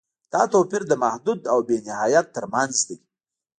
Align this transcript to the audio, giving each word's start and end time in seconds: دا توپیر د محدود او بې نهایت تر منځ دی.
دا 0.33 0.41
توپیر 0.53 0.81
د 0.87 0.93
محدود 1.03 1.39
او 1.51 1.59
بې 1.67 1.77
نهایت 1.87 2.25
تر 2.35 2.45
منځ 2.53 2.75
دی. 2.87 2.97